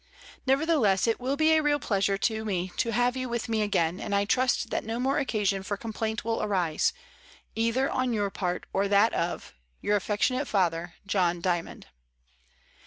[0.47, 3.99] Nevertheless it will be a real pleasure to me to have you with me again,
[3.99, 6.91] and I trust that no more occasion for complaint will arise—
[7.55, 11.85] either on your part or that of "Your affectionate father, "John Dymond.